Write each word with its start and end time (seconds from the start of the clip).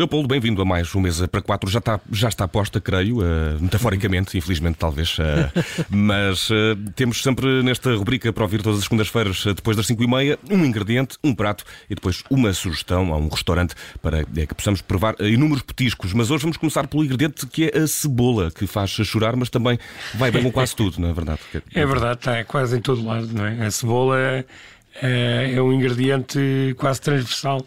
Leopoldo, 0.00 0.28
bem-vindo 0.28 0.62
a 0.62 0.64
mais 0.64 0.94
um 0.94 1.00
Mesa 1.02 1.28
para 1.28 1.42
Quatro. 1.42 1.68
Já 1.68 1.78
está, 1.78 2.00
já 2.10 2.28
está 2.30 2.48
posta, 2.48 2.80
creio, 2.80 3.18
uh, 3.18 3.60
metaforicamente, 3.60 4.38
infelizmente, 4.38 4.76
talvez. 4.76 5.18
Uh, 5.18 5.22
mas 5.90 6.48
uh, 6.48 6.54
temos 6.96 7.22
sempre 7.22 7.62
nesta 7.62 7.94
rubrica 7.94 8.32
para 8.32 8.42
ouvir 8.42 8.62
todas 8.62 8.78
as 8.78 8.84
segundas-feiras, 8.84 9.44
depois 9.54 9.76
das 9.76 9.86
5 9.86 10.02
e 10.02 10.06
meia, 10.06 10.38
um 10.50 10.64
ingrediente, 10.64 11.18
um 11.22 11.34
prato 11.34 11.64
e 11.90 11.94
depois 11.94 12.24
uma 12.30 12.50
sugestão 12.54 13.12
a 13.12 13.18
um 13.18 13.28
restaurante 13.28 13.74
para 14.00 14.24
que 14.24 14.54
possamos 14.54 14.80
provar 14.80 15.16
inúmeros 15.20 15.60
petiscos. 15.60 16.14
Mas 16.14 16.30
hoje 16.30 16.44
vamos 16.44 16.56
começar 16.56 16.86
pelo 16.86 17.04
ingrediente 17.04 17.44
que 17.44 17.68
é 17.68 17.80
a 17.80 17.86
cebola, 17.86 18.50
que 18.50 18.66
faz 18.66 18.92
chorar, 18.92 19.36
mas 19.36 19.50
também 19.50 19.78
vai 20.14 20.30
bem 20.30 20.44
com 20.44 20.50
quase 20.50 20.74
tudo, 20.74 20.98
não 20.98 21.10
é 21.10 21.12
verdade? 21.12 21.40
É 21.74 21.84
verdade, 21.84 22.20
está 22.20 22.42
quase 22.44 22.74
em 22.74 22.80
todo 22.80 23.04
lado, 23.04 23.28
não 23.34 23.44
é? 23.44 23.66
A 23.66 23.70
cebola 23.70 24.18
é, 24.18 24.44
é 25.54 25.60
um 25.60 25.74
ingrediente 25.74 26.74
quase 26.78 27.02
transversal 27.02 27.66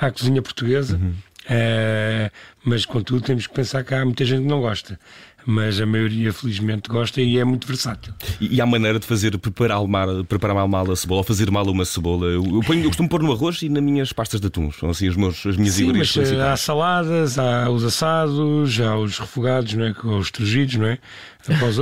à 0.00 0.12
cozinha 0.12 0.40
portuguesa. 0.40 0.96
Uhum. 0.96 1.14
Uh, 1.44 2.30
mas, 2.64 2.86
contudo, 2.86 3.20
temos 3.20 3.46
que 3.46 3.54
pensar 3.54 3.82
que 3.82 3.94
há 3.94 4.04
muita 4.04 4.24
gente 4.24 4.42
que 4.42 4.48
não 4.48 4.60
gosta. 4.60 4.98
Mas 5.44 5.80
a 5.80 5.86
maioria, 5.86 6.32
felizmente, 6.32 6.88
gosta 6.88 7.20
e 7.20 7.36
é 7.36 7.44
muito 7.44 7.66
versátil. 7.66 8.14
E, 8.40 8.56
e 8.56 8.60
há 8.60 8.66
maneira 8.66 9.00
de 9.00 9.06
fazer, 9.06 9.36
preparar 9.38 9.84
mal, 9.88 10.24
preparar 10.24 10.68
mal, 10.68 10.90
a 10.90 10.94
cebola, 10.94 11.18
ou 11.18 11.24
fazer 11.24 11.50
mal 11.50 11.66
uma 11.66 11.84
cebola? 11.84 12.26
Eu, 12.26 12.44
eu, 12.44 12.60
ponho, 12.60 12.80
eu 12.84 12.88
costumo 12.88 13.08
pôr 13.08 13.22
no 13.22 13.32
arroz 13.32 13.60
e 13.62 13.68
nas 13.68 13.82
minhas 13.82 14.12
pastas 14.12 14.40
de 14.40 14.46
atum. 14.46 14.70
São 14.70 14.90
assim 14.90 15.08
os 15.08 15.16
meus, 15.16 15.44
as 15.44 15.56
minhas 15.56 15.74
Sim, 15.74 15.92
mas 15.92 16.16
eh, 16.16 16.40
há 16.40 16.56
saladas, 16.56 17.40
há 17.40 17.68
os 17.68 17.82
assados, 17.82 18.80
há 18.80 18.96
os 18.96 19.18
refogados, 19.18 19.74
não 19.74 19.84
é? 19.84 19.94
os 20.16 20.30
trugidos, 20.30 20.76
não 20.76 20.86
é? 20.86 20.98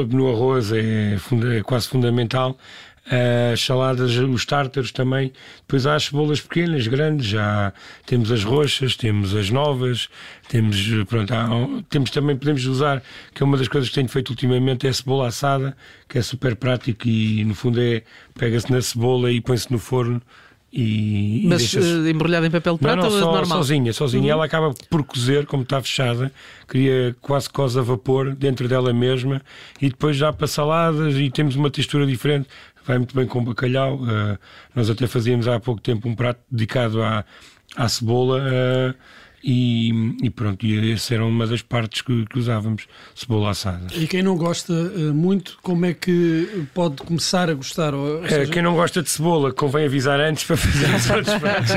No 0.09 0.31
arroz 0.31 0.73
é, 0.73 1.19
funda, 1.19 1.55
é 1.55 1.63
quase 1.63 1.87
fundamental 1.87 2.57
as 3.53 3.61
saladas, 3.61 4.17
os 4.17 4.45
tártaros 4.45 4.93
também. 4.93 5.33
Depois 5.61 5.87
há 5.87 5.97
as 5.97 6.05
cebolas 6.05 6.41
pequenas, 6.41 6.87
grandes, 6.87 7.27
já 7.27 7.73
temos 8.07 8.31
as 8.31 8.45
roxas, 8.45 8.97
temos 8.97 9.35
as 9.35 9.51
novas, 9.51 10.09
temos, 10.49 10.79
pronto, 11.09 11.33
há, 11.33 11.49
temos 11.89 12.11
também, 12.11 12.37
podemos 12.37 12.65
usar, 12.67 13.03
que 13.35 13.43
é 13.43 13.47
uma 13.47 13.57
das 13.57 13.69
coisas 13.69 13.89
que 13.89 13.95
tenho 13.95 14.09
feito 14.09 14.31
ultimamente, 14.31 14.87
é 14.87 14.91
a 14.91 14.95
cebola 14.95 15.29
assada, 15.29 15.77
que 16.09 16.19
é 16.19 16.23
super 16.23 16.55
prático 16.55 17.09
e 17.09 17.45
no 17.45 17.55
fundo 17.55 17.81
é, 17.81 18.03
pega-se 18.39 18.71
na 18.71 18.81
cebola 18.81 19.31
e 19.33 19.41
põe-se 19.41 19.71
no 19.73 19.79
forno. 19.79 20.23
E, 20.73 21.47
Mas 21.49 21.73
uh, 21.75 22.09
embrulhada 22.09 22.47
em 22.47 22.51
papel 22.51 22.75
de 22.75 22.81
prata 22.81 22.97
não, 22.97 23.11
não, 23.11 23.17
ou 23.17 23.21
só, 23.21 23.33
normal? 23.33 23.59
Sozinha, 23.59 23.93
sozinha. 23.93 24.23
Uhum. 24.23 24.31
Ela 24.31 24.45
acaba 24.45 24.73
por 24.89 25.03
cozer, 25.03 25.45
como 25.45 25.65
está 25.65 25.83
fechada, 25.83 26.31
cria 26.69 27.17
quase 27.21 27.51
cosa 27.51 27.81
a 27.81 27.83
vapor 27.83 28.37
dentro 28.37 28.69
dela 28.69 28.93
mesma 28.93 29.43
e 29.83 29.89
depois 29.89 30.17
já 30.17 30.33
para 30.33 30.47
saladas 30.47 31.17
e 31.17 31.29
temos 31.29 31.57
uma 31.57 31.71
textura 31.71 32.07
diferente 32.07 32.49
vai 32.91 32.99
muito 32.99 33.15
bem 33.15 33.25
com 33.25 33.45
bacalhau. 33.45 33.99
Uh, 33.99 34.37
nós 34.75 34.91
até 34.91 35.07
fazíamos 35.07 35.47
há 35.47 35.61
pouco 35.61 35.81
tempo 35.81 36.09
um 36.09 36.15
prato 36.15 36.41
dedicado 36.51 37.01
à, 37.03 37.25
à 37.77 37.89
cebola. 37.89 38.43
Uh, 38.43 38.95
e, 39.43 40.17
e, 40.23 40.31
pronto, 40.31 40.67
e 40.67 40.93
essa 40.93 41.15
era 41.15 41.25
uma 41.25 41.47
das 41.47 41.63
partes 41.63 42.03
que, 42.03 42.27
que, 42.27 42.39
usávamos, 42.39 42.87
cebola 43.15 43.51
assada. 43.51 43.87
E 43.95 44.07
quem 44.07 44.23
não 44.23 44.37
gosta 44.37 44.73
uh, 44.73 45.15
muito, 45.15 45.59
como 45.63 45.87
é 45.87 45.95
que 45.95 46.67
pode 46.75 46.97
começar 46.97 47.49
a 47.49 47.55
gostar? 47.55 47.95
Ou, 47.95 48.25
é, 48.25 48.29
seja... 48.29 48.53
Quem 48.53 48.63
não 48.63 48.75
gosta 48.75 49.03
de 49.03 49.09
cebola, 49.09 49.53
convém 49.53 49.87
avisar 49.87 50.21
antes 50.21 50.45
para 50.45 50.57
fazer 50.57 50.95
os 50.95 51.09
outros 51.11 51.35
pratos. 51.37 51.71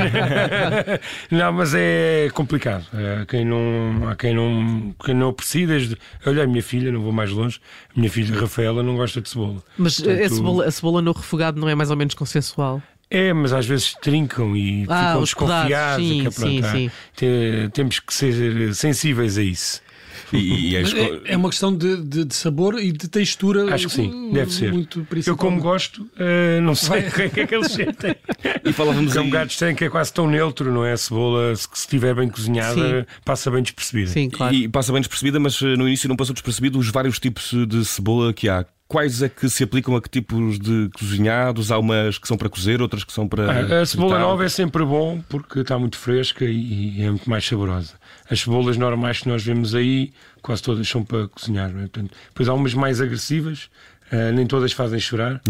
não, 1.30 1.52
mas 1.52 1.74
é 1.74 2.28
complicado. 2.34 2.86
Uh, 2.92 3.24
quem 3.26 3.44
não, 3.44 4.08
há 4.08 4.14
quem 4.14 4.34
não, 4.34 4.94
quem 5.02 5.14
não 5.14 5.28
aprecia, 5.28 5.66
desde. 5.66 5.96
Olha, 6.26 6.44
a 6.44 6.46
minha 6.46 6.62
filha, 6.62 6.92
não 6.92 7.00
vou 7.00 7.12
mais 7.12 7.30
longe, 7.30 7.60
a 7.96 7.98
minha 7.98 8.10
filha 8.10 8.38
Rafaela 8.38 8.82
não 8.82 8.96
gosta 8.96 9.20
de 9.20 9.28
cebola. 9.28 9.62
Mas 9.78 10.00
Portanto, 10.00 10.22
a, 10.22 10.28
cebola, 10.28 10.66
a 10.66 10.70
cebola 10.70 11.02
no 11.02 11.12
refogado 11.12 11.58
não 11.58 11.68
é 11.68 11.74
mais 11.74 11.90
ou 11.90 11.96
menos 11.96 12.14
consensual? 12.14 12.82
É, 13.14 13.32
mas 13.32 13.52
às 13.52 13.64
vezes 13.64 13.94
trincam 14.02 14.56
e 14.56 14.84
ah, 14.88 15.06
ficam 15.06 15.20
desconfiados. 15.20 16.06
Sim, 16.06 16.24
que, 16.24 16.34
pronto, 16.34 16.66
sim, 16.66 16.90
sim. 17.16 17.70
temos 17.72 18.00
que 18.00 18.12
ser 18.12 18.74
sensíveis 18.74 19.38
a 19.38 19.42
isso. 19.42 19.84
E, 20.32 20.72
e 20.72 20.76
é, 20.76 20.82
é, 21.26 21.36
uma 21.36 21.48
questão 21.48 21.74
de, 21.76 22.02
de, 22.02 22.24
de, 22.24 22.34
sabor 22.34 22.80
e 22.80 22.90
de 22.90 23.08
textura. 23.08 23.72
Acho 23.72 23.88
que 23.88 23.94
sim, 23.94 24.32
deve 24.32 24.52
ser. 24.52 24.72
Muito 24.72 25.06
Eu, 25.26 25.36
como 25.36 25.60
gosto, 25.60 26.02
uh, 26.02 26.60
não 26.60 26.74
sei 26.74 27.06
o 27.08 27.30
que 27.30 27.40
é 27.40 27.46
que 27.46 27.54
eles 27.54 27.70
sentem. 27.70 28.16
E 28.64 28.72
falávamos 28.72 29.14
é 29.14 29.20
um 29.20 29.30
gato 29.30 29.50
estranho 29.50 29.76
que 29.76 29.84
é 29.84 29.88
quase 29.88 30.12
tão 30.12 30.26
neutro, 30.26 30.72
não 30.72 30.84
é? 30.84 30.92
A 30.92 30.96
cebola, 30.96 31.54
se 31.54 31.68
estiver 31.72 32.14
bem 32.14 32.28
cozinhada, 32.28 33.00
sim. 33.00 33.06
passa 33.24 33.50
bem 33.50 33.62
despercebida. 33.62 34.10
Sim, 34.10 34.28
claro. 34.28 34.54
E, 34.54 34.64
e 34.64 34.68
passa 34.68 34.92
bem 34.92 35.00
despercebida, 35.00 35.38
mas 35.38 35.60
eh, 35.62 35.76
no 35.76 35.86
início 35.86 36.08
não 36.08 36.16
passou 36.16 36.34
despercebido 36.34 36.78
os 36.78 36.88
vários 36.88 37.18
tipos 37.18 37.52
de 37.68 37.84
cebola 37.84 38.32
que 38.32 38.48
há 38.48 38.64
quais 38.94 39.22
é 39.22 39.28
que 39.28 39.48
se 39.48 39.64
aplicam 39.64 39.96
a 39.96 40.00
que 40.00 40.08
tipos 40.08 40.56
de 40.56 40.88
cozinhados? 40.96 41.72
Há 41.72 41.78
umas 41.80 42.16
que 42.16 42.28
são 42.28 42.36
para 42.36 42.48
cozer, 42.48 42.80
outras 42.80 43.02
que 43.02 43.12
são 43.12 43.26
para. 43.26 43.50
Ah, 43.50 43.80
a 43.80 43.86
cebola 43.86 44.20
nova 44.20 44.44
é 44.44 44.48
sempre 44.48 44.84
bom 44.84 45.20
porque 45.28 45.60
está 45.60 45.76
muito 45.76 45.98
fresca 45.98 46.44
e, 46.44 47.02
é 47.02 47.10
muito 47.10 47.28
mais 47.28 47.44
saborosa. 47.44 47.94
As 48.30 48.38
cebolas 48.38 48.76
normais 48.76 49.18
que 49.18 49.28
nós 49.28 49.42
vemos 49.42 49.74
aí, 49.74 50.12
quase 50.40 50.62
todas 50.62 50.88
são 50.88 51.02
para 51.02 51.26
cozinhar. 51.26 51.72
Não 51.72 51.80
é? 51.80 51.88
Portanto, 51.88 52.12
depois 52.28 52.48
há 52.48 52.54
umas 52.54 52.72
mais 52.72 53.00
agressivas. 53.00 53.68
Uh, 54.12 54.30
nem 54.32 54.46
todas 54.46 54.70
fazem 54.70 55.00
chorar. 55.00 55.40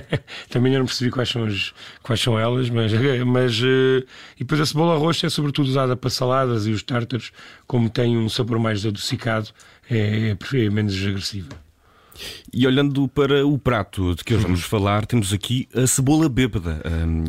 Também 0.48 0.72
não 0.72 0.86
percebi 0.86 1.10
quais 1.10 1.28
são, 1.28 1.44
as, 1.44 1.74
quais 2.02 2.20
são 2.20 2.38
elas, 2.38 2.70
mas, 2.70 2.90
mas 3.26 3.60
uh, 3.60 4.06
e 4.36 4.38
depois 4.38 4.62
a 4.62 4.66
cebola 4.66 4.96
roxa 4.96 5.26
é 5.26 5.30
sobretudo 5.30 5.68
usada 5.68 5.94
para 5.94 6.08
saladas 6.08 6.66
e 6.66 6.70
os 6.70 6.82
tártaros, 6.82 7.32
como 7.66 7.90
tem 7.90 8.16
um 8.16 8.30
sabor 8.30 8.58
mais 8.58 8.86
adocicado, 8.86 9.50
é, 9.90 10.30
é, 10.30 10.64
é 10.64 10.70
menos 10.70 10.96
agressiva. 11.04 11.63
E 12.52 12.66
olhando 12.66 13.08
para 13.08 13.46
o 13.46 13.58
prato 13.58 14.14
de 14.14 14.24
que 14.24 14.34
hoje 14.34 14.42
vamos 14.42 14.62
falar, 14.62 15.06
temos 15.06 15.32
aqui 15.32 15.68
a 15.74 15.86
cebola 15.86 16.28
bêbada. 16.28 16.80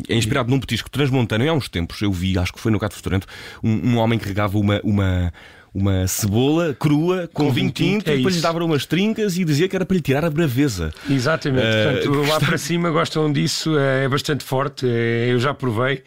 É 0.08 0.16
inspirado 0.16 0.50
num 0.50 0.60
petisco 0.60 0.90
transmontano. 0.90 1.44
E 1.44 1.48
há 1.48 1.52
uns 1.52 1.68
tempos 1.68 2.00
eu 2.02 2.12
vi, 2.12 2.38
acho 2.38 2.52
que 2.52 2.60
foi 2.60 2.70
no 2.72 2.78
Gato 2.78 2.92
Restaurante, 2.92 3.26
um, 3.62 3.90
um 3.90 3.96
homem 3.98 4.18
que 4.18 4.26
regava 4.26 4.58
uma, 4.58 4.80
uma, 4.82 5.32
uma 5.76 6.06
cebola 6.06 6.74
crua 6.78 7.28
com, 7.32 7.46
com 7.46 7.52
vinho 7.52 7.70
tinto 7.70 8.08
é 8.08 8.14
e 8.14 8.16
depois 8.16 8.36
lhe 8.36 8.40
dava 8.40 8.64
umas 8.64 8.86
trincas 8.86 9.36
e 9.36 9.44
dizia 9.44 9.68
que 9.68 9.76
era 9.76 9.84
para 9.84 9.94
lhe 9.94 10.02
tirar 10.02 10.24
a 10.24 10.30
braveza. 10.30 10.90
Exatamente. 11.08 11.66
Uh, 11.66 11.92
Portanto, 11.92 12.28
lá 12.30 12.40
para 12.40 12.56
cima 12.56 12.90
gostam 12.90 13.30
disso, 13.30 13.76
é, 13.76 14.04
é 14.04 14.08
bastante 14.08 14.42
forte. 14.42 14.86
É, 14.88 15.28
eu 15.30 15.38
já 15.38 15.52
provei 15.52 16.02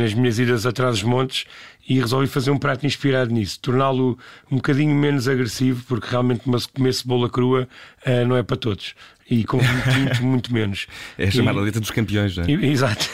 nas 0.00 0.14
minhas 0.14 0.38
idas 0.38 0.64
atrás 0.66 1.00
dos 1.00 1.02
montes 1.02 1.46
e 1.88 1.98
resolvi 1.98 2.26
fazer 2.26 2.50
um 2.50 2.58
prato 2.58 2.86
inspirado 2.86 3.32
nisso, 3.32 3.58
torná-lo 3.60 4.18
um 4.50 4.56
bocadinho 4.56 4.94
menos 4.94 5.26
agressivo, 5.28 5.84
porque 5.86 6.08
realmente 6.08 6.42
comer 6.72 6.92
cebola 6.92 7.28
crua 7.28 7.68
uh, 8.06 8.26
não 8.26 8.36
é 8.36 8.42
para 8.42 8.56
todos. 8.56 8.94
E 9.28 9.44
com 9.44 9.58
muito, 9.58 10.22
muito 10.24 10.52
menos. 10.52 10.86
É 11.16 11.28
a 11.28 11.30
chamada 11.30 11.60
letra 11.60 11.80
dos 11.80 11.90
campeões, 11.90 12.36
não 12.36 12.44
é? 12.44 12.50
Exato. 12.50 13.06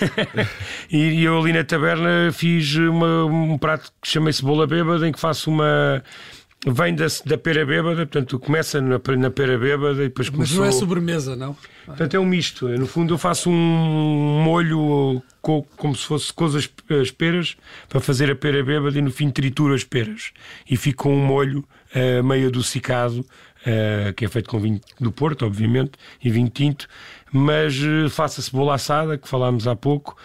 e 0.91 1.23
eu 1.23 1.39
ali 1.39 1.53
na 1.53 1.65
taberna 1.65 2.33
fiz 2.33 2.75
uma, 2.77 3.25
um 3.25 3.57
prato 3.57 3.93
que 4.03 4.09
chamei 4.09 4.33
cebola 4.33 4.67
bêbada, 4.67 5.07
em 5.07 5.13
que 5.13 5.21
faço 5.21 5.51
uma 5.51 6.03
vem 6.67 6.95
da, 6.95 7.07
da 7.25 7.39
pera 7.39 7.65
bêbada, 7.65 8.07
portanto 8.07 8.39
começa 8.39 8.81
na, 8.81 9.01
na 9.17 9.31
pera 9.31 9.57
bêbada 9.57 10.05
e 10.05 10.09
depois 10.09 10.29
começou... 10.29 10.59
Mas 10.59 10.73
não 10.73 10.77
é 10.77 10.81
sobremesa, 10.81 11.37
não? 11.37 11.57
Portanto 11.87 12.15
é 12.15 12.19
um 12.19 12.27
misto. 12.27 12.69
No 12.69 12.87
fundo 12.87 13.15
eu 13.15 13.19
faço 13.19 13.49
um 13.49 14.43
molho 14.43 15.23
com, 15.41 15.63
como 15.77 15.95
se 15.95 16.05
fosse 16.05 16.33
com 16.33 16.45
as, 16.45 16.69
as 17.01 17.11
peras 17.11 17.57
para 17.89 18.01
fazer 18.01 18.31
a 18.31 18.35
pera 18.35 18.63
bêbada 18.63 18.99
e 18.99 19.01
no 19.01 19.11
fim 19.11 19.31
trituro 19.31 19.75
as 19.75 19.85
peras. 19.85 20.33
E 20.69 20.77
fico 20.77 21.05
com 21.05 21.15
um 21.15 21.25
molho 21.25 21.65
uh, 21.95 22.25
meio 22.25 22.49
adocicado, 22.49 23.21
uh, 23.21 24.13
que 24.15 24.25
é 24.25 24.29
feito 24.29 24.51
com 24.51 24.59
vinho 24.59 24.81
do 24.99 25.13
Porto, 25.13 25.47
obviamente, 25.47 25.93
e 26.23 26.31
vinho 26.31 26.51
tinto, 26.51 26.89
mas 27.33 27.79
uh, 27.79 28.11
faço 28.11 28.41
a 28.41 28.43
cebola 28.43 28.75
assada, 28.75 29.17
que 29.17 29.29
falámos 29.29 29.69
há 29.69 29.77
pouco, 29.77 30.17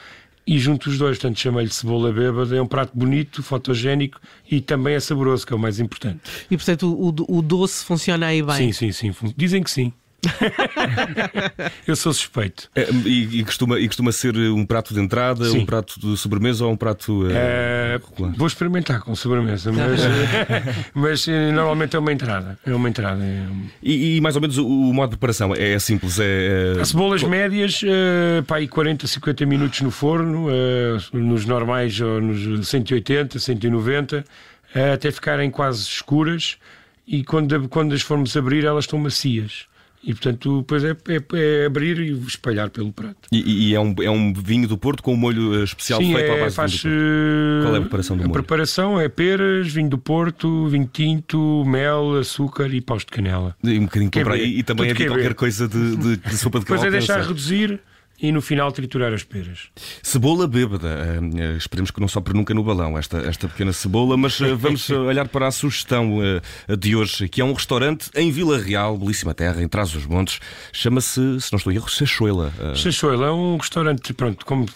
e 0.46 0.60
junto 0.60 0.90
os 0.90 0.98
dois, 0.98 1.18
portanto, 1.18 1.40
chamei-lhe 1.40 1.70
cebola 1.70 2.12
bêbada. 2.12 2.56
É 2.56 2.62
um 2.62 2.68
prato 2.68 2.92
bonito, 2.94 3.42
fotogénico 3.42 4.20
e 4.50 4.60
também 4.60 4.96
é 4.96 5.00
saboroso, 5.00 5.46
que 5.48 5.54
é 5.54 5.56
o 5.56 5.60
mais 5.60 5.80
importante. 5.80 6.22
E 6.50 6.58
portanto, 6.58 6.94
o, 6.94 7.38
o 7.38 7.42
doce 7.42 7.84
funciona 7.86 8.28
aí 8.28 8.42
bem? 8.42 8.72
Sim, 8.72 8.92
sim, 8.92 9.12
sim. 9.12 9.34
Dizem 9.36 9.64
que 9.64 9.72
sim. 9.72 9.94
eu 11.88 11.96
sou 11.96 12.14
suspeito. 12.14 12.70
É, 12.76 12.88
e, 13.06 13.40
e, 13.40 13.44
costuma, 13.44 13.80
e 13.80 13.88
costuma 13.88 14.12
ser 14.12 14.36
um 14.38 14.66
prato 14.66 14.94
de 14.94 15.00
entrada, 15.00 15.46
Sim. 15.46 15.60
um 15.60 15.66
prato 15.66 16.00
de 16.00 16.18
sobremesa 16.18 16.66
ou 16.66 16.72
um 16.72 16.78
prato. 16.78 17.28
É, 17.30 18.00
vou 18.38 18.48
experimentar 18.48 19.02
com 19.02 19.16
sobremesa, 19.16 19.72
mas, 19.72 20.02
mas 20.94 21.28
eh, 21.28 21.52
normalmente 21.52 21.96
é 21.96 22.00
uma 22.00 22.12
entrada. 22.12 22.58
É 22.66 22.74
uma 22.74 22.90
entrada. 22.90 23.24
É... 23.24 23.46
E, 23.82 24.18
e, 24.18 24.22
mais 24.22 24.36
ou 24.36 24.42
menos 24.42 24.58
o, 24.58 24.66
o, 24.66 24.94
modo 24.94 25.12
de 25.12 25.18
preparação 25.18 25.54
é, 25.54 25.74
é 25.74 25.80
simples? 25.80 26.20
É, 26.20 26.76
As 26.80 26.90
cebolas 26.90 27.24
médias, 27.24 27.82
uh, 27.84 28.44
pá, 28.44 28.58
aí 28.58 28.68
40, 28.68 29.06
50 29.08 29.46
minutos 29.46 29.82
no 29.82 29.92
forno, 29.92 30.48
uh, 30.48 31.18
nos 31.18 31.46
normais 31.46 32.00
ou 32.00 32.22
nos 32.22 32.68
180, 32.68 33.40
190, 33.40 34.20
uh, 34.20 34.94
até 34.94 35.12
ficarem 35.12 35.50
quase 35.52 35.82
escuras. 35.82 36.58
E 37.06 37.24
quando, 37.24 37.68
quando 37.68 37.94
as 37.94 38.02
formos 38.02 38.36
abrir, 38.38 38.64
elas 38.64 38.86
estão 38.86 38.98
macias. 38.98 39.66
E 40.04 40.14
portanto, 40.14 40.60
depois 40.60 40.84
é, 40.84 40.92
é, 40.92 41.24
é, 41.34 41.66
abrir 41.66 41.98
e 42.00 42.12
espalhar 42.28 42.70
pelo 42.70 42.92
prato. 42.92 43.30
E, 43.32 43.70
e, 43.70 43.76
é, 43.76 43.80
um, 43.80 43.96
é 44.02 44.10
um 44.10 44.34
vinho 44.34 44.68
do 44.68 44.78
Porto 44.78 45.02
com 45.02 45.14
um 45.14 45.18
molho 45.18 45.62
eh, 45.62 45.64
especial 45.64 46.02
Sim, 46.02 46.14
feito 46.14 46.30
é, 46.30 46.36
à 46.36 46.44
base 46.44 46.56
faz, 46.56 46.72
do 46.74 46.82
Porto. 46.82 47.64
Qual 47.64 47.76
é 47.76 47.78
a 47.78 47.82
preparação 47.82 48.18
do 48.18 48.24
molho? 48.24 48.32
A 48.32 48.34
preparação 48.34 49.00
é 49.00 49.08
peras, 49.08 49.72
vinho 49.72 49.90
do 49.90 49.98
Porto, 49.98 50.68
vinho 50.68 50.90
tinto, 50.92 51.64
mel, 51.66 52.18
açúcar 52.18 52.68
e 52.74 52.82
paus 52.82 53.06
de 53.06 53.12
canela. 53.12 53.56
E 53.64 53.80
um 53.80 53.86
bocadinho 53.86 54.12
de 54.12 54.20
e, 54.20 54.60
e 54.60 54.64
também 54.64 54.92
havia 54.92 55.08
qualquer 55.08 55.34
coisa 55.36 55.68
de, 55.68 55.96
de, 55.96 56.18
de 56.18 56.38
sopa 56.38 56.60
de 56.60 56.66
Depois 56.66 56.84
é 56.84 56.92
deixar 56.92 57.22
reduzir 57.22 57.80
e 58.24 58.32
no 58.32 58.42
final 58.42 58.72
triturar 58.72 59.14
as 59.14 59.22
peras. 59.22 59.70
Cebola 60.02 60.48
bêbada. 60.48 61.20
Uh, 61.22 61.58
esperemos 61.58 61.92
que 61.92 62.00
não 62.00 62.08
sopre 62.08 62.34
nunca 62.34 62.54
no 62.54 62.64
balão 62.64 62.98
esta, 62.98 63.18
esta 63.18 63.50
pequena 63.50 63.74
cebola, 63.74 64.16
mas 64.16 64.40
uh, 64.40 64.56
vamos 64.56 64.90
olhar 64.90 65.28
para 65.28 65.48
a 65.48 65.52
sugestão 65.52 66.20
uh, 66.20 66.78
de 66.78 66.96
hoje, 66.96 67.28
que 67.28 67.42
é 67.42 67.44
um 67.44 67.52
restaurante 67.52 68.10
em 68.16 68.32
Vila 68.32 68.58
Real, 68.58 68.98
belíssima 68.98 69.34
terra, 69.34 69.62
em 69.62 69.68
Trás 69.68 69.94
os 69.94 70.06
Montes. 70.06 70.40
Chama-se, 70.72 71.42
se 71.42 71.52
não 71.52 71.58
estou 71.58 71.74
em 71.74 71.76
erro, 71.76 71.90
Chachoila. 71.90 72.54
Chachoila 72.76 73.28
é 73.28 73.32
um 73.32 73.58
restaurante, 73.58 74.14
pronto, 74.14 74.46
como, 74.46 74.68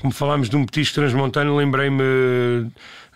como 0.00 0.12
falámos 0.12 0.48
de 0.48 0.56
um 0.56 0.66
petisco 0.66 0.96
transmontano, 0.96 1.54
lembrei-me 1.56 2.68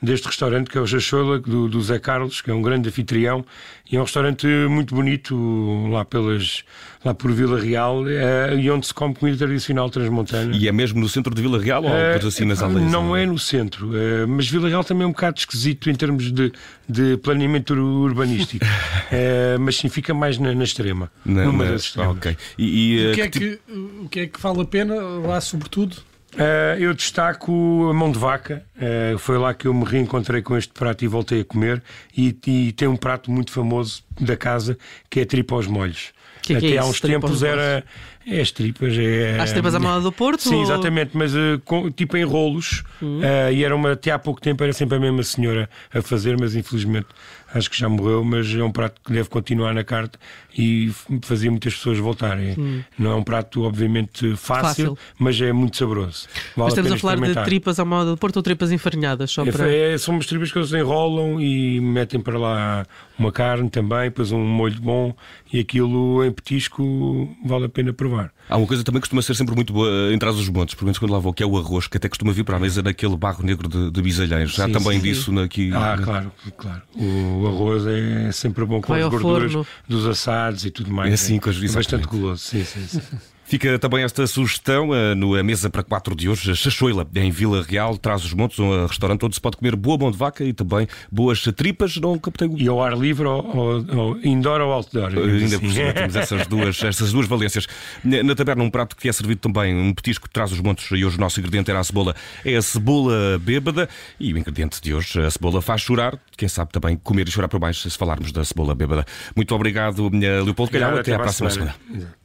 deste 0.03 0.27
restaurante 0.27 0.71
que 0.71 0.79
é 0.79 0.81
o 0.81 0.87
Jachola, 0.87 1.39
do, 1.39 1.69
do 1.69 1.81
Zé 1.83 1.99
Carlos, 1.99 2.41
que 2.41 2.51
é 2.51 2.55
um 2.55 2.63
grande 2.63 2.89
anfitrião, 2.89 3.45
e 3.91 3.97
é 3.97 4.01
um 4.01 4.05
restaurante 4.05 4.47
muito 4.69 4.95
bonito 4.95 5.89
lá, 5.91 6.05
pelas, 6.05 6.65
lá 7.05 7.15
por 7.15 7.33
Vila 7.33 7.61
Real, 7.61 8.07
é, 8.09 8.55
e 8.55 8.71
onde 8.71 8.87
se 8.87 8.95
come 8.95 9.15
comida 9.15 9.39
tradicional 9.39 9.91
transmontana. 9.91 10.55
E 10.57 10.69
é 10.69 10.73
mesmo 10.73 11.01
no 11.01 11.09
centro 11.09 11.35
de 11.35 11.43
Vila 11.43 11.61
Real 11.61 11.83
ou 11.83 11.91
é, 11.91 12.17
assim 12.17 12.45
nas 12.45 12.63
aldeias? 12.63 12.91
Não 12.91 13.17
é 13.17 13.27
no 13.27 13.39
centro, 13.39 13.97
é, 13.97 14.27
mas 14.27 14.49
Vila 14.49 14.69
Real 14.69 14.85
também 14.85 15.05
é 15.05 15.07
um 15.07 15.13
bocado 15.13 15.39
esquisito 15.39 15.91
em 15.91 15.95
termos 15.95 16.31
de, 16.31 16.53
de 16.89 17.17
planeamento 17.19 17.75
urbanístico, 17.75 18.65
é, 19.11 19.57
mas 19.61 19.77
sim 19.77 19.89
fica 19.89 20.13
mais 20.15 20.39
na, 20.39 20.55
na 20.55 20.65
extrema, 20.65 21.11
não, 21.25 21.47
numa 21.47 21.65
das 21.65 21.85
extremas. 21.85 22.17
Okay. 22.19 22.37
E, 22.57 22.99
e, 22.99 23.11
o, 23.11 23.15
que 23.15 23.21
é 23.21 23.29
que, 23.29 23.61
o 23.69 24.09
que 24.09 24.21
é 24.21 24.27
que 24.27 24.41
vale 24.41 24.61
a 24.61 24.65
pena 24.65 24.95
lá, 24.95 25.41
sobretudo? 25.41 25.97
Uh, 26.35 26.79
eu 26.79 26.93
destaco 26.93 27.89
a 27.91 27.95
mão 27.95 28.13
de 28.13 28.19
vaca. 28.19 28.63
Uh, 28.77 29.19
foi 29.19 29.39
lá 29.39 29.55
que 29.55 29.67
eu 29.67 29.75
me 29.75 29.85
reencontrei 29.85 30.43
com 30.43 30.57
este 30.57 30.73
prato 30.73 31.05
e 31.05 31.09
voltei 31.09 31.41
a 31.41 31.45
comer. 31.45 31.83
E, 32.17 32.37
e 32.47 32.73
tem 32.73 32.87
um 32.87 32.97
prato 32.97 33.31
muito 33.31 33.51
famoso 33.51 34.03
da 34.21 34.37
casa 34.37 34.77
que 35.09 35.21
é 35.21 35.25
tripa 35.25 35.55
aos 35.55 35.67
molhos. 35.67 36.13
Que 36.43 36.55
Até 36.55 36.69
que 36.69 36.75
é 36.75 36.79
há 36.79 36.85
uns 36.85 37.01
tempos 37.01 37.43
era. 37.43 37.85
É 38.27 38.41
as 38.41 38.51
tripas. 38.51 38.95
É, 38.97 39.41
as 39.41 39.53
tripas 39.53 39.75
à 39.75 39.81
mala 39.81 40.03
do 40.03 40.13
Porto? 40.13 40.43
Sim, 40.43 40.57
ou... 40.57 40.63
exatamente, 40.63 41.13
mas 41.15 41.35
uh, 41.35 41.59
com, 41.65 41.91
tipo 41.91 42.17
em 42.17 42.25
rolos. 42.25 42.85
Uhum. 43.01 43.21
e 43.53 43.65
era 43.65 43.75
uma. 43.75 43.93
Até 43.93 44.11
há 44.11 44.19
pouco 44.19 44.41
tempo 44.41 44.63
era 44.63 44.73
sempre 44.73 44.99
a 44.99 45.01
mesma 45.01 45.23
senhora 45.23 45.69
a 45.93 46.03
fazer, 46.03 46.39
mas 46.39 46.55
infelizmente 46.55 47.07
acho 47.55 47.71
que 47.71 47.79
já 47.79 47.89
morreu, 47.89 48.23
mas 48.23 48.53
é 48.55 48.63
um 48.63 48.71
prato 48.71 49.01
que 49.05 49.13
deve 49.13 49.29
continuar 49.29 49.73
na 49.75 49.85
carta 49.85 50.19
e 50.57 50.93
fazia 51.23 51.51
muitas 51.51 51.75
pessoas 51.75 51.99
voltarem. 51.99 52.55
Hum. 52.59 52.83
Não 52.99 53.13
é 53.13 53.15
um 53.15 53.23
prato, 53.23 53.63
obviamente, 53.63 54.37
fácil, 54.37 54.97
fácil. 54.97 54.99
mas 55.19 55.41
é 55.41 55.53
muito 55.53 55.77
saboroso. 55.77 56.27
Vale 56.57 56.67
mas 56.67 56.73
estamos 56.73 56.93
a, 56.93 56.95
a 56.95 56.99
falar 56.99 57.17
de 57.17 57.45
tripas 57.45 57.79
à 57.79 57.85
moda 57.85 58.13
de 58.13 58.17
Porto 58.19 58.37
ou 58.37 58.43
tripas 58.43 58.73
enfarinhadas? 58.73 59.31
Só 59.31 59.45
é, 59.45 59.53
para... 59.53 59.73
é, 59.73 59.97
são 59.97 60.15
umas 60.15 60.27
tripas 60.27 60.53
que 60.53 60.59
eles 60.59 60.73
enrolam 60.73 61.41
e 61.41 61.81
metem 61.81 62.21
para 62.21 62.39
lá 62.39 62.87
uma 63.19 63.33
carne 63.33 63.71
também, 63.71 64.05
depois 64.05 64.33
um 64.33 64.45
molho 64.45 64.81
bom 64.81 65.15
e 65.53 65.61
aquilo 65.61 66.25
em 66.25 66.33
petisco 66.33 67.37
vale 67.45 67.67
a 67.67 67.69
pena 67.69 67.93
provar. 67.93 68.33
Há 68.49 68.57
uma 68.57 68.67
coisa 68.67 68.83
também 68.83 69.01
que 69.01 69.07
costuma 69.07 69.23
ser 69.23 69.35
sempre 69.35 69.55
muito 69.55 69.73
boa 69.73 69.89
eh, 69.89 70.15
em 70.15 70.19
trás 70.19 70.37
dos 70.37 70.49
montes, 70.49 70.75
pelo 70.75 70.87
menos 70.87 70.99
quando 70.99 71.13
lá 71.13 71.19
vou, 71.19 71.33
que 71.33 71.43
é 71.43 71.47
o 71.47 71.57
arroz, 71.59 71.87
que 71.87 71.97
até 71.97 72.09
costuma 72.09 72.33
vir 72.33 72.45
para 72.45 72.57
a 72.57 72.61
mesa 72.61 72.83
naquele 72.83 73.17
barro 73.17 73.45
negro 73.45 73.69
de, 73.69 73.91
de 73.91 74.03
bisalheiros. 74.03 74.55
Já 74.55 74.69
também 74.69 74.99
sim. 74.99 75.01
disso 75.01 75.39
aqui. 75.41 75.71
Ah, 75.75 75.99
claro, 76.03 76.33
claro. 76.57 76.83
O 76.97 77.47
arroz 77.47 77.85
é 77.87 78.33
sempre 78.33 78.65
bom 78.65 78.81
com 78.81 78.93
Vai 78.93 79.03
as 79.03 79.09
gorduras 79.09 79.53
forno. 79.53 79.67
dos 79.87 80.07
assados 80.07 80.65
e 80.65 80.71
tudo 80.71 80.91
mais. 80.91 81.11
É 81.11 81.15
assim, 81.15 81.39
com 81.39 81.51
as 81.51 81.63
é 81.63 81.69
bastante 81.69 82.07
guloso. 82.07 82.43
Sim, 82.43 82.65
sim, 82.65 82.87
sim. 82.87 83.01
Fica 83.49 83.79
também 83.79 84.05
esta 84.05 84.27
sugestão 84.27 84.91
uh, 84.91 85.15
no 85.15 85.43
Mesa 85.43 85.71
para 85.71 85.83
4 85.83 86.15
de 86.15 86.29
hoje, 86.29 86.55
Chachoila, 86.55 87.09
em 87.15 87.31
Vila 87.31 87.65
Real, 87.67 87.97
traz 87.97 88.23
os 88.23 88.35
montes, 88.35 88.59
um 88.59 88.85
restaurante 88.85 89.25
onde 89.25 89.37
se 89.37 89.41
pode 89.41 89.57
comer 89.57 89.75
boa 89.75 89.97
mão 89.97 90.11
de 90.11 90.19
vaca 90.19 90.45
e 90.45 90.53
também 90.53 90.87
boas 91.11 91.43
tripas. 91.57 91.97
Não 91.97 92.19
captei... 92.19 92.47
E 92.59 92.69
ao 92.69 92.83
ar 92.83 92.95
livre, 92.95 93.27
ou, 93.27 93.57
ou, 93.57 93.97
ou 93.97 94.19
indoor 94.23 94.61
ou 94.61 94.71
outdoor. 94.71 95.15
Uh, 95.15 95.21
ainda 95.23 95.47
assim. 95.47 95.61
por 95.61 95.71
cima 95.73 95.93
temos 95.95 96.17
essas 96.17 96.47
duas, 96.47 96.83
essas 96.85 97.11
duas 97.11 97.27
valências. 97.27 97.67
Na 98.05 98.35
taberna, 98.35 98.63
um 98.63 98.69
prato 98.69 98.95
que 98.95 99.09
é 99.09 99.13
servido 99.15 99.41
também, 99.41 99.75
um 99.75 99.95
petisco 99.95 100.29
que 100.29 100.35
traz 100.35 100.53
os 100.53 100.61
montes, 100.61 100.87
e 100.91 101.03
hoje 101.03 101.17
o 101.17 101.21
nosso 101.21 101.41
ingrediente 101.41 101.71
era 101.71 101.81
a 101.81 101.85
cebola, 101.85 102.15
é 102.45 102.55
a 102.55 102.61
cebola 102.61 103.39
bêbada. 103.39 103.89
E 104.21 104.31
o 104.35 104.37
ingrediente 104.37 104.79
de 104.79 104.93
hoje, 104.93 105.23
a 105.23 105.31
cebola 105.31 105.63
faz 105.63 105.81
chorar, 105.81 106.19
quem 106.37 106.51
sabe 106.51 106.71
também 106.71 106.99
comer 106.99 107.27
e 107.27 107.31
chorar 107.31 107.49
por 107.49 107.59
baixo, 107.59 107.89
se 107.89 107.97
falarmos 107.97 108.31
da 108.31 108.45
cebola 108.45 108.75
bêbada. 108.75 109.07
Muito 109.35 109.55
obrigado, 109.55 110.11
Leopoldo 110.13 110.71
Calhau, 110.71 110.91
até, 110.91 111.01
até 111.01 111.15
à 111.15 111.19
próxima 111.19 111.49
semana. 111.49 111.75
semana. 111.89 112.18